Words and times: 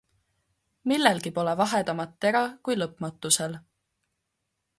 Millelgi 0.91 1.33
pole 1.35 1.53
vahedamat 1.59 2.17
tera, 2.27 2.41
kui 2.69 2.79
lõpmatusel. 2.81 3.59